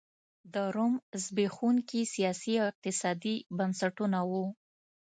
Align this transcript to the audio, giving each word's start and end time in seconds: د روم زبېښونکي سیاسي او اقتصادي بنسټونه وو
د 0.53 0.55
روم 0.75 0.93
زبېښونکي 1.23 2.01
سیاسي 2.13 2.53
او 2.61 2.65
اقتصادي 2.71 3.35
بنسټونه 3.57 4.19
وو 4.29 4.45